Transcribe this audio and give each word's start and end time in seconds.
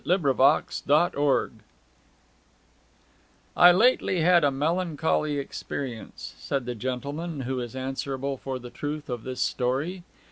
ENTER 0.03 0.31
A 0.31 0.63
DRAGOON 0.87 1.59
I 3.55 3.71
lately 3.71 4.21
had 4.21 4.43
a 4.43 4.49
melancholy 4.49 5.37
experience 5.37 6.33
(said 6.39 6.65
the 6.65 6.73
gentleman 6.73 7.41
who 7.41 7.59
is 7.59 7.75
answerable 7.75 8.37
for 8.37 8.57
the 8.57 8.71
truth 8.71 9.09
of 9.11 9.21
this 9.21 9.41
story). 9.41 10.01